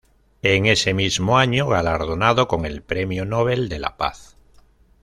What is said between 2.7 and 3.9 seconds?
premio Nobel de